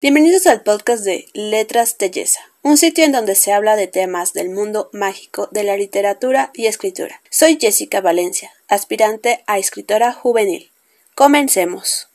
Bienvenidos 0.00 0.46
al 0.46 0.62
podcast 0.62 1.02
de 1.02 1.26
Letras 1.34 1.96
Telleza, 1.96 2.38
un 2.62 2.76
sitio 2.76 3.04
en 3.04 3.10
donde 3.10 3.34
se 3.34 3.52
habla 3.52 3.74
de 3.74 3.88
temas 3.88 4.32
del 4.32 4.48
mundo 4.48 4.90
mágico 4.92 5.48
de 5.50 5.64
la 5.64 5.76
literatura 5.76 6.52
y 6.54 6.66
escritura. 6.66 7.20
Soy 7.30 7.58
Jessica 7.60 8.00
Valencia, 8.00 8.52
aspirante 8.68 9.42
a 9.48 9.58
escritora 9.58 10.12
juvenil. 10.12 10.70
Comencemos. 11.16 12.07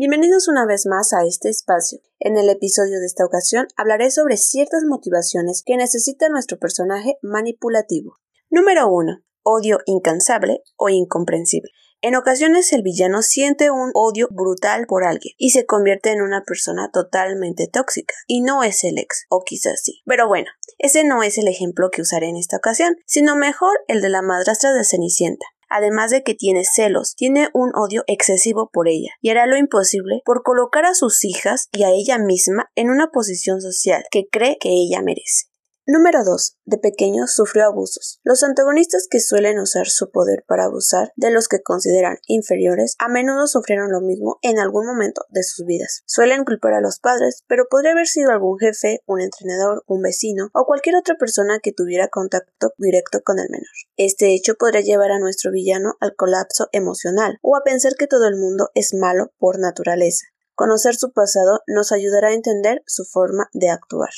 Bienvenidos 0.00 0.48
una 0.48 0.64
vez 0.64 0.86
más 0.86 1.12
a 1.12 1.26
este 1.26 1.50
espacio. 1.50 1.98
En 2.20 2.38
el 2.38 2.48
episodio 2.48 3.00
de 3.00 3.04
esta 3.04 3.26
ocasión 3.26 3.68
hablaré 3.76 4.10
sobre 4.10 4.38
ciertas 4.38 4.84
motivaciones 4.88 5.62
que 5.62 5.76
necesita 5.76 6.30
nuestro 6.30 6.58
personaje 6.58 7.18
manipulativo. 7.20 8.16
Número 8.48 8.88
1. 8.88 9.18
Odio 9.42 9.80
incansable 9.84 10.62
o 10.78 10.88
incomprensible. 10.88 11.70
En 12.00 12.16
ocasiones 12.16 12.72
el 12.72 12.80
villano 12.80 13.20
siente 13.20 13.70
un 13.70 13.90
odio 13.92 14.28
brutal 14.30 14.86
por 14.86 15.04
alguien 15.04 15.34
y 15.36 15.50
se 15.50 15.66
convierte 15.66 16.12
en 16.12 16.22
una 16.22 16.44
persona 16.44 16.90
totalmente 16.90 17.68
tóxica. 17.70 18.14
Y 18.26 18.40
no 18.40 18.62
es 18.62 18.84
el 18.84 18.96
ex, 18.96 19.26
o 19.28 19.42
quizás 19.44 19.82
sí. 19.82 20.00
Pero 20.06 20.28
bueno, 20.28 20.48
ese 20.78 21.04
no 21.04 21.22
es 21.22 21.36
el 21.36 21.46
ejemplo 21.46 21.90
que 21.90 22.00
usaré 22.00 22.30
en 22.30 22.38
esta 22.38 22.56
ocasión, 22.56 22.96
sino 23.04 23.36
mejor 23.36 23.78
el 23.86 24.00
de 24.00 24.08
la 24.08 24.22
madrastra 24.22 24.72
de 24.72 24.82
Cenicienta 24.82 25.44
además 25.70 26.10
de 26.10 26.22
que 26.22 26.34
tiene 26.34 26.64
celos, 26.64 27.14
tiene 27.16 27.48
un 27.54 27.70
odio 27.74 28.04
excesivo 28.06 28.70
por 28.72 28.88
ella 28.88 29.10
y 29.20 29.30
hará 29.30 29.46
lo 29.46 29.56
imposible 29.56 30.20
por 30.24 30.42
colocar 30.42 30.84
a 30.84 30.94
sus 30.94 31.24
hijas 31.24 31.68
y 31.72 31.84
a 31.84 31.90
ella 31.90 32.18
misma 32.18 32.70
en 32.74 32.90
una 32.90 33.08
posición 33.08 33.60
social 33.60 34.04
que 34.10 34.24
cree 34.30 34.58
que 34.60 34.70
ella 34.70 35.00
merece. 35.02 35.49
Número 35.92 36.22
2. 36.22 36.56
De 36.66 36.78
pequeño 36.78 37.26
sufrió 37.26 37.64
abusos. 37.64 38.20
Los 38.22 38.44
antagonistas 38.44 39.08
que 39.10 39.18
suelen 39.18 39.58
usar 39.58 39.88
su 39.88 40.12
poder 40.12 40.44
para 40.46 40.66
abusar 40.66 41.12
de 41.16 41.32
los 41.32 41.48
que 41.48 41.62
consideran 41.62 42.18
inferiores 42.28 42.94
a 43.00 43.08
menudo 43.08 43.48
sufrieron 43.48 43.90
lo 43.90 44.00
mismo 44.00 44.38
en 44.42 44.60
algún 44.60 44.86
momento 44.86 45.24
de 45.30 45.42
sus 45.42 45.66
vidas. 45.66 46.04
Suelen 46.06 46.44
culpar 46.44 46.74
a 46.74 46.80
los 46.80 47.00
padres, 47.00 47.42
pero 47.48 47.64
podría 47.68 47.90
haber 47.90 48.06
sido 48.06 48.30
algún 48.30 48.56
jefe, 48.60 49.02
un 49.06 49.20
entrenador, 49.20 49.82
un 49.88 50.00
vecino 50.00 50.50
o 50.54 50.64
cualquier 50.64 50.94
otra 50.94 51.16
persona 51.16 51.58
que 51.58 51.72
tuviera 51.72 52.06
contacto 52.06 52.72
directo 52.78 53.22
con 53.24 53.40
el 53.40 53.50
menor. 53.50 53.66
Este 53.96 54.32
hecho 54.32 54.54
podría 54.54 54.82
llevar 54.82 55.10
a 55.10 55.18
nuestro 55.18 55.50
villano 55.50 55.96
al 55.98 56.14
colapso 56.14 56.68
emocional 56.70 57.40
o 57.42 57.56
a 57.56 57.64
pensar 57.64 57.94
que 57.98 58.06
todo 58.06 58.28
el 58.28 58.36
mundo 58.36 58.70
es 58.76 58.94
malo 58.94 59.32
por 59.40 59.58
naturaleza. 59.58 60.26
Conocer 60.54 60.94
su 60.94 61.10
pasado 61.10 61.62
nos 61.66 61.90
ayudará 61.90 62.28
a 62.28 62.34
entender 62.34 62.84
su 62.86 63.04
forma 63.04 63.48
de 63.54 63.70
actuar. 63.70 64.10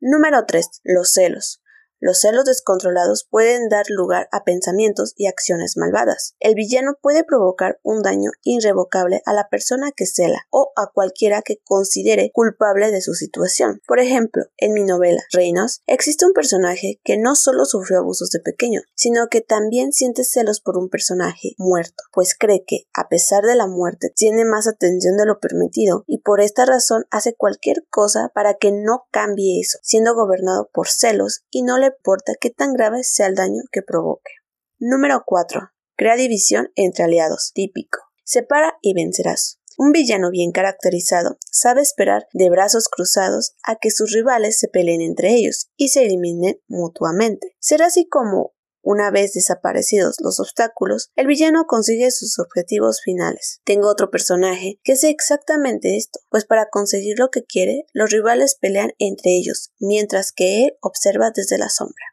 Número 0.00 0.46
3. 0.46 0.80
Los 0.84 1.12
celos. 1.12 1.59
Los 2.00 2.20
celos 2.20 2.46
descontrolados 2.46 3.26
pueden 3.30 3.68
dar 3.68 3.84
lugar 3.90 4.28
a 4.32 4.42
pensamientos 4.42 5.12
y 5.16 5.26
acciones 5.26 5.76
malvadas. 5.76 6.34
El 6.40 6.54
villano 6.54 6.96
puede 7.00 7.24
provocar 7.24 7.78
un 7.82 8.02
daño 8.02 8.30
irrevocable 8.42 9.20
a 9.26 9.34
la 9.34 9.48
persona 9.48 9.92
que 9.92 10.06
cela 10.06 10.46
o 10.50 10.72
a 10.76 10.90
cualquiera 10.92 11.42
que 11.42 11.58
considere 11.62 12.30
culpable 12.32 12.90
de 12.90 13.02
su 13.02 13.12
situación. 13.12 13.82
Por 13.86 14.00
ejemplo, 14.00 14.44
en 14.56 14.72
mi 14.72 14.84
novela 14.84 15.22
Reinos 15.30 15.82
existe 15.86 16.24
un 16.24 16.32
personaje 16.32 17.00
que 17.04 17.18
no 17.18 17.34
solo 17.34 17.66
sufrió 17.66 17.98
abusos 17.98 18.30
de 18.30 18.40
pequeño, 18.40 18.80
sino 18.94 19.28
que 19.28 19.42
también 19.42 19.92
siente 19.92 20.24
celos 20.24 20.60
por 20.60 20.78
un 20.78 20.88
personaje 20.88 21.54
muerto, 21.58 22.02
pues 22.12 22.34
cree 22.34 22.64
que, 22.66 22.86
a 22.94 23.08
pesar 23.08 23.44
de 23.44 23.56
la 23.56 23.66
muerte, 23.66 24.10
tiene 24.14 24.46
más 24.46 24.66
atención 24.66 25.18
de 25.18 25.26
lo 25.26 25.38
permitido 25.38 26.04
y 26.06 26.18
por 26.18 26.40
esta 26.40 26.64
razón 26.64 27.04
hace 27.10 27.34
cualquier 27.34 27.84
cosa 27.90 28.30
para 28.34 28.54
que 28.54 28.72
no 28.72 29.04
cambie 29.10 29.60
eso, 29.60 29.78
siendo 29.82 30.14
gobernado 30.14 30.70
por 30.72 30.88
celos 30.88 31.42
y 31.50 31.62
no 31.62 31.76
le 31.76 31.89
importa 31.96 32.32
qué 32.40 32.50
tan 32.50 32.72
grave 32.72 33.04
sea 33.04 33.26
el 33.26 33.34
daño 33.34 33.62
que 33.70 33.82
provoque. 33.82 34.32
Número 34.78 35.22
4. 35.26 35.70
Crea 35.96 36.16
división 36.16 36.70
entre 36.74 37.04
aliados. 37.04 37.52
Típico. 37.54 37.98
Separa 38.24 38.78
y 38.80 38.94
vencerás. 38.94 39.60
Un 39.76 39.92
villano 39.92 40.30
bien 40.30 40.52
caracterizado 40.52 41.38
sabe 41.50 41.80
esperar 41.80 42.26
de 42.32 42.50
brazos 42.50 42.88
cruzados 42.88 43.54
a 43.62 43.76
que 43.76 43.90
sus 43.90 44.12
rivales 44.12 44.58
se 44.58 44.68
peleen 44.68 45.00
entre 45.00 45.34
ellos 45.34 45.70
y 45.76 45.88
se 45.88 46.04
eliminen 46.04 46.60
mutuamente. 46.68 47.56
Será 47.60 47.86
así 47.86 48.06
como 48.06 48.52
una 48.82 49.10
vez 49.10 49.32
desaparecidos 49.32 50.16
los 50.20 50.40
obstáculos, 50.40 51.10
el 51.16 51.26
villano 51.26 51.64
consigue 51.66 52.10
sus 52.10 52.38
objetivos 52.38 53.00
finales. 53.02 53.60
Tengo 53.64 53.88
otro 53.88 54.10
personaje 54.10 54.80
que 54.82 54.92
hace 54.92 55.10
exactamente 55.10 55.96
esto, 55.96 56.20
pues 56.28 56.44
para 56.44 56.68
conseguir 56.70 57.18
lo 57.18 57.30
que 57.30 57.44
quiere, 57.44 57.86
los 57.92 58.10
rivales 58.10 58.56
pelean 58.60 58.92
entre 58.98 59.32
ellos, 59.32 59.72
mientras 59.78 60.32
que 60.32 60.64
él 60.64 60.72
observa 60.80 61.30
desde 61.34 61.58
la 61.58 61.68
sombra. 61.68 62.04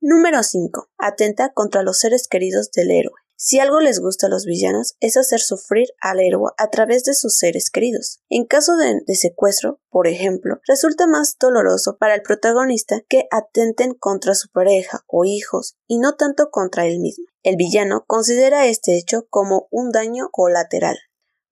Número 0.00 0.42
5. 0.42 0.90
Atenta 0.98 1.52
contra 1.52 1.82
los 1.82 1.98
seres 1.98 2.28
queridos 2.28 2.70
del 2.72 2.90
héroe. 2.90 3.23
Si 3.36 3.58
algo 3.58 3.80
les 3.80 3.98
gusta 3.98 4.26
a 4.26 4.30
los 4.30 4.44
villanos 4.44 4.94
es 5.00 5.16
hacer 5.16 5.40
sufrir 5.40 5.88
al 6.00 6.20
héroe 6.20 6.52
a 6.56 6.70
través 6.70 7.04
de 7.04 7.14
sus 7.14 7.36
seres 7.36 7.70
queridos. 7.70 8.20
En 8.28 8.46
caso 8.46 8.76
de, 8.76 9.02
secuestro, 9.14 9.80
por 9.90 10.06
ejemplo, 10.06 10.60
resulta 10.66 11.06
más 11.06 11.36
doloroso 11.38 11.96
para 11.98 12.14
el 12.14 12.22
protagonista 12.22 13.02
que 13.08 13.26
atenten 13.30 13.94
contra 13.94 14.34
su 14.34 14.50
pareja 14.50 15.04
o 15.06 15.24
hijos 15.24 15.76
y 15.86 15.98
no 15.98 16.14
tanto 16.14 16.50
contra 16.50 16.86
él 16.86 17.00
mismo. 17.00 17.24
El 17.42 17.56
villano 17.56 18.04
considera 18.06 18.66
este 18.66 18.96
hecho 18.96 19.26
como 19.28 19.66
un 19.70 19.90
daño 19.90 20.28
colateral. 20.30 20.96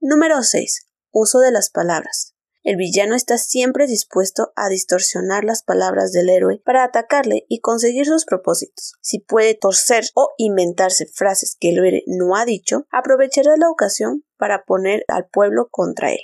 Número 0.00 0.42
6. 0.42 0.88
Uso 1.10 1.40
de 1.40 1.50
las 1.50 1.70
palabras. 1.70 2.31
El 2.64 2.76
villano 2.76 3.16
está 3.16 3.38
siempre 3.38 3.88
dispuesto 3.88 4.52
a 4.54 4.68
distorsionar 4.68 5.44
las 5.44 5.64
palabras 5.64 6.12
del 6.12 6.28
héroe 6.28 6.62
para 6.64 6.84
atacarle 6.84 7.44
y 7.48 7.60
conseguir 7.60 8.06
sus 8.06 8.24
propósitos. 8.24 8.94
Si 9.00 9.18
puede 9.18 9.54
torcer 9.54 10.04
o 10.14 10.30
inventarse 10.38 11.06
frases 11.06 11.56
que 11.58 11.70
el 11.70 11.78
héroe 11.78 12.02
no 12.06 12.36
ha 12.36 12.44
dicho, 12.44 12.86
aprovechará 12.90 13.56
la 13.56 13.68
ocasión 13.68 14.24
para 14.36 14.64
poner 14.64 15.04
al 15.08 15.28
pueblo 15.28 15.68
contra 15.70 16.12
él. 16.12 16.20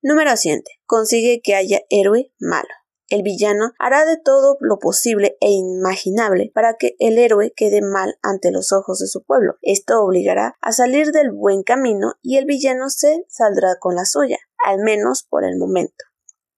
Número 0.00 0.34
7. 0.34 0.62
Consigue 0.86 1.42
que 1.44 1.54
haya 1.54 1.82
héroe 1.90 2.32
malo. 2.40 2.68
El 3.12 3.22
villano 3.22 3.74
hará 3.78 4.06
de 4.06 4.16
todo 4.16 4.56
lo 4.60 4.78
posible 4.78 5.36
e 5.42 5.50
imaginable 5.50 6.50
para 6.54 6.78
que 6.78 6.96
el 6.98 7.18
héroe 7.18 7.52
quede 7.54 7.82
mal 7.82 8.16
ante 8.22 8.50
los 8.50 8.72
ojos 8.72 9.00
de 9.00 9.06
su 9.06 9.22
pueblo. 9.22 9.56
Esto 9.60 10.02
obligará 10.02 10.54
a 10.62 10.72
salir 10.72 11.12
del 11.12 11.30
buen 11.30 11.62
camino 11.62 12.14
y 12.22 12.38
el 12.38 12.46
villano 12.46 12.88
se 12.88 13.26
saldrá 13.28 13.76
con 13.78 13.96
la 13.96 14.06
suya 14.06 14.38
al 14.64 14.78
menos 14.78 15.24
por 15.28 15.44
el 15.44 15.58
momento. 15.58 16.06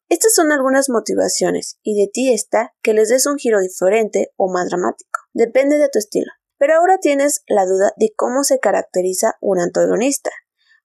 Estas 0.08 0.32
son 0.32 0.52
algunas 0.52 0.88
motivaciones 0.90 1.80
y 1.82 2.00
de 2.00 2.08
ti 2.08 2.32
está 2.32 2.72
que 2.82 2.94
les 2.94 3.08
des 3.08 3.26
un 3.26 3.36
giro 3.36 3.58
diferente 3.58 4.32
o 4.36 4.48
más 4.48 4.68
dramático. 4.68 5.22
Depende 5.32 5.78
de 5.78 5.88
tu 5.88 5.98
estilo. 5.98 6.30
Pero 6.56 6.74
ahora 6.76 6.98
tienes 6.98 7.42
la 7.48 7.66
duda 7.66 7.92
de 7.96 8.12
cómo 8.14 8.44
se 8.44 8.60
caracteriza 8.60 9.34
un 9.40 9.58
antagonista. 9.58 10.30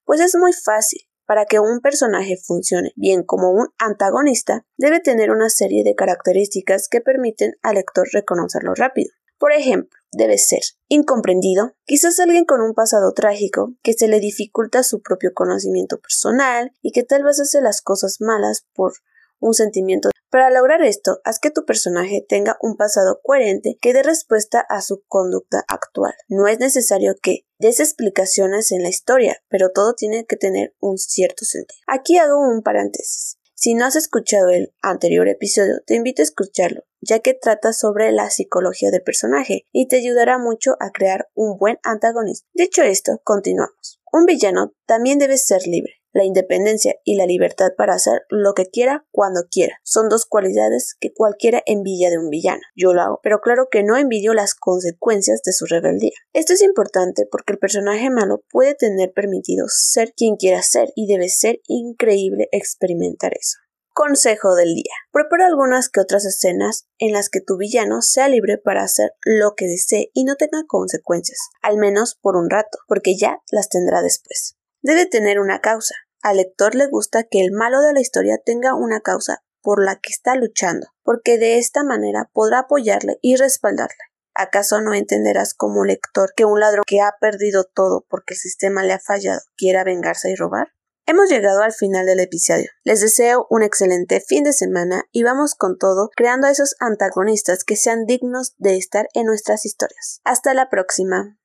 Pues 0.04 0.20
es 0.20 0.34
muy 0.34 0.52
fácil. 0.52 1.02
Para 1.30 1.46
que 1.46 1.60
un 1.60 1.78
personaje 1.78 2.36
funcione 2.36 2.90
bien 2.96 3.22
como 3.22 3.52
un 3.52 3.68
antagonista, 3.78 4.66
debe 4.76 4.98
tener 4.98 5.30
una 5.30 5.48
serie 5.48 5.84
de 5.84 5.94
características 5.94 6.88
que 6.88 7.00
permiten 7.00 7.52
al 7.62 7.76
lector 7.76 8.08
reconocerlo 8.12 8.74
rápido. 8.74 9.12
Por 9.38 9.52
ejemplo, 9.52 9.96
debe 10.10 10.38
ser 10.38 10.62
incomprendido, 10.88 11.76
quizás 11.84 12.18
alguien 12.18 12.46
con 12.46 12.60
un 12.60 12.74
pasado 12.74 13.12
trágico 13.12 13.76
que 13.84 13.92
se 13.92 14.08
le 14.08 14.18
dificulta 14.18 14.82
su 14.82 15.02
propio 15.02 15.30
conocimiento 15.32 16.00
personal 16.00 16.72
y 16.82 16.90
que 16.90 17.04
tal 17.04 17.22
vez 17.22 17.38
hace 17.38 17.60
las 17.60 17.80
cosas 17.80 18.16
malas 18.18 18.66
por 18.74 18.94
un 19.38 19.54
sentimiento. 19.54 20.10
Para 20.30 20.50
lograr 20.50 20.82
esto, 20.82 21.20
haz 21.22 21.38
que 21.38 21.52
tu 21.52 21.64
personaje 21.64 22.26
tenga 22.28 22.56
un 22.60 22.76
pasado 22.76 23.20
coherente 23.22 23.78
que 23.80 23.92
dé 23.92 24.02
respuesta 24.02 24.66
a 24.68 24.82
su 24.82 25.04
conducta 25.06 25.64
actual. 25.68 26.14
No 26.28 26.48
es 26.48 26.58
necesario 26.58 27.14
que 27.22 27.46
des 27.60 27.78
explicaciones 27.78 28.72
en 28.72 28.82
la 28.82 28.88
historia, 28.88 29.36
pero 29.48 29.70
todo 29.70 29.94
tiene 29.94 30.24
que 30.24 30.36
tener 30.36 30.74
un 30.80 30.98
cierto 30.98 31.44
sentido. 31.44 31.78
Aquí 31.86 32.16
hago 32.16 32.38
un 32.38 32.62
paréntesis. 32.62 33.38
Si 33.54 33.74
no 33.74 33.84
has 33.84 33.96
escuchado 33.96 34.48
el 34.48 34.72
anterior 34.80 35.28
episodio, 35.28 35.82
te 35.86 35.94
invito 35.94 36.22
a 36.22 36.24
escucharlo, 36.24 36.84
ya 37.02 37.18
que 37.18 37.34
trata 37.34 37.74
sobre 37.74 38.10
la 38.12 38.30
psicología 38.30 38.90
del 38.90 39.02
personaje 39.02 39.66
y 39.72 39.86
te 39.88 39.96
ayudará 39.96 40.38
mucho 40.38 40.76
a 40.80 40.90
crear 40.90 41.28
un 41.34 41.58
buen 41.58 41.78
antagonista. 41.82 42.48
Dicho 42.54 42.82
esto, 42.82 43.20
continuamos. 43.22 44.00
Un 44.10 44.24
villano 44.24 44.72
también 44.86 45.18
debe 45.18 45.36
ser 45.36 45.66
libre. 45.66 45.99
La 46.12 46.24
independencia 46.24 46.96
y 47.04 47.14
la 47.14 47.24
libertad 47.24 47.70
para 47.76 47.94
hacer 47.94 48.22
lo 48.30 48.52
que 48.54 48.66
quiera 48.66 49.06
cuando 49.12 49.42
quiera 49.48 49.76
son 49.84 50.08
dos 50.08 50.26
cualidades 50.26 50.96
que 50.98 51.12
cualquiera 51.12 51.62
envidia 51.66 52.10
de 52.10 52.18
un 52.18 52.30
villano. 52.30 52.62
Yo 52.74 52.92
lo 52.92 53.02
hago, 53.02 53.20
pero 53.22 53.40
claro 53.40 53.68
que 53.70 53.84
no 53.84 53.96
envidio 53.96 54.34
las 54.34 54.56
consecuencias 54.56 55.42
de 55.44 55.52
su 55.52 55.66
rebeldía. 55.66 56.10
Esto 56.32 56.52
es 56.52 56.62
importante 56.62 57.26
porque 57.30 57.52
el 57.52 57.60
personaje 57.60 58.10
malo 58.10 58.42
puede 58.50 58.74
tener 58.74 59.12
permitido 59.12 59.66
ser 59.68 60.12
quien 60.16 60.34
quiera 60.34 60.62
ser 60.62 60.90
y 60.96 61.06
debe 61.06 61.28
ser 61.28 61.60
increíble 61.68 62.48
experimentar 62.50 63.32
eso. 63.38 63.58
Consejo 63.92 64.56
del 64.56 64.74
día. 64.74 64.94
Prepara 65.12 65.46
algunas 65.46 65.88
que 65.88 66.00
otras 66.00 66.24
escenas 66.24 66.86
en 66.98 67.12
las 67.12 67.28
que 67.28 67.40
tu 67.40 67.56
villano 67.56 68.02
sea 68.02 68.28
libre 68.28 68.58
para 68.58 68.82
hacer 68.82 69.12
lo 69.24 69.54
que 69.56 69.66
desee 69.66 70.10
y 70.12 70.24
no 70.24 70.34
tenga 70.34 70.64
consecuencias, 70.66 71.38
al 71.62 71.76
menos 71.76 72.18
por 72.20 72.36
un 72.36 72.50
rato, 72.50 72.78
porque 72.88 73.16
ya 73.16 73.40
las 73.52 73.68
tendrá 73.68 74.02
después 74.02 74.56
debe 74.82 75.06
tener 75.06 75.40
una 75.40 75.60
causa. 75.60 75.94
Al 76.22 76.36
lector 76.36 76.74
le 76.74 76.86
gusta 76.86 77.24
que 77.24 77.40
el 77.40 77.52
malo 77.52 77.80
de 77.80 77.92
la 77.92 78.00
historia 78.00 78.38
tenga 78.44 78.74
una 78.74 79.00
causa 79.00 79.42
por 79.62 79.84
la 79.84 79.96
que 79.96 80.10
está 80.10 80.34
luchando, 80.34 80.88
porque 81.02 81.38
de 81.38 81.58
esta 81.58 81.82
manera 81.82 82.30
podrá 82.32 82.60
apoyarle 82.60 83.18
y 83.22 83.36
respaldarle. 83.36 83.96
¿Acaso 84.34 84.80
no 84.80 84.94
entenderás 84.94 85.54
como 85.54 85.84
lector 85.84 86.32
que 86.36 86.44
un 86.44 86.60
ladrón 86.60 86.84
que 86.86 87.00
ha 87.00 87.14
perdido 87.20 87.64
todo 87.64 88.06
porque 88.08 88.34
el 88.34 88.40
sistema 88.40 88.82
le 88.82 88.92
ha 88.92 89.00
fallado 89.00 89.40
quiera 89.56 89.84
vengarse 89.84 90.30
y 90.30 90.34
robar? 90.34 90.68
Hemos 91.06 91.28
llegado 91.28 91.62
al 91.62 91.72
final 91.72 92.06
del 92.06 92.20
episodio. 92.20 92.70
Les 92.84 93.00
deseo 93.00 93.46
un 93.50 93.62
excelente 93.64 94.20
fin 94.20 94.44
de 94.44 94.52
semana 94.52 95.04
y 95.10 95.24
vamos 95.24 95.56
con 95.56 95.76
todo 95.76 96.10
creando 96.14 96.46
a 96.46 96.52
esos 96.52 96.76
antagonistas 96.78 97.64
que 97.64 97.74
sean 97.74 98.06
dignos 98.06 98.54
de 98.58 98.76
estar 98.76 99.08
en 99.14 99.26
nuestras 99.26 99.66
historias. 99.66 100.20
Hasta 100.22 100.54
la 100.54 100.70
próxima. 100.70 101.39